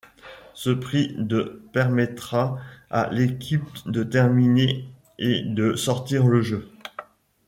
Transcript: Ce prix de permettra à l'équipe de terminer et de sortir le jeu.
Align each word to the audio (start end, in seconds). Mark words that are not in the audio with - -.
Ce 0.55 0.71
prix 0.71 1.13
de 1.19 1.61
permettra 1.73 2.57
à 2.89 3.11
l'équipe 3.11 3.69
de 3.85 4.01
terminer 4.03 4.83
et 5.19 5.43
de 5.43 5.75
sortir 5.75 6.25
le 6.25 6.41
jeu. 6.41 6.71